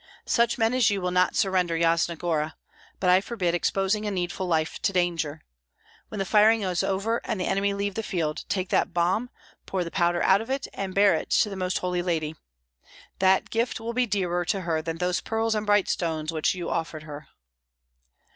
[0.25, 2.55] "Such men as you will not surrender Yasna Gora;
[2.99, 5.41] but I forbid exposing a needful life to danger.
[6.09, 9.29] When the firing is over and the enemy leave the field, take that bomb,
[9.67, 12.35] pour the powder out of it, and bear it to the Most Holy Lady.
[13.19, 16.67] That gift will be dearer to Her than those pearls and bright stones which you
[16.71, 17.27] offered Her."